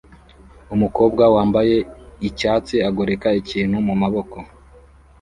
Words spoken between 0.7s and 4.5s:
Umukobwa wambaye icyatsi agoreka ikintu mumaboko